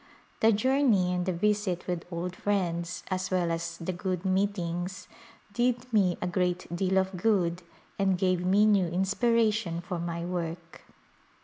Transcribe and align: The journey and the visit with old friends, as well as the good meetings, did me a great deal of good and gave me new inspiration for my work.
The 0.39 0.51
journey 0.51 1.13
and 1.13 1.27
the 1.27 1.31
visit 1.31 1.85
with 1.85 2.11
old 2.11 2.35
friends, 2.35 3.03
as 3.11 3.29
well 3.29 3.51
as 3.51 3.77
the 3.77 3.93
good 3.93 4.25
meetings, 4.25 5.07
did 5.53 5.93
me 5.93 6.17
a 6.19 6.25
great 6.25 6.65
deal 6.75 6.97
of 6.97 7.15
good 7.15 7.61
and 7.99 8.17
gave 8.17 8.43
me 8.43 8.65
new 8.65 8.87
inspiration 8.87 9.79
for 9.79 9.99
my 9.99 10.25
work. 10.25 10.81